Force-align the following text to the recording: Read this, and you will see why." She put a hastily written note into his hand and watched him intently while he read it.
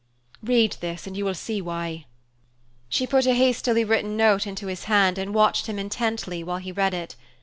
Read 0.41 0.77
this, 0.81 1.05
and 1.05 1.15
you 1.15 1.23
will 1.23 1.35
see 1.35 1.61
why." 1.61 2.05
She 2.89 3.05
put 3.05 3.27
a 3.27 3.35
hastily 3.35 3.83
written 3.83 4.17
note 4.17 4.47
into 4.47 4.65
his 4.65 4.85
hand 4.85 5.19
and 5.19 5.31
watched 5.31 5.67
him 5.67 5.77
intently 5.77 6.43
while 6.43 6.57
he 6.57 6.71
read 6.71 6.95
it. 6.95 7.15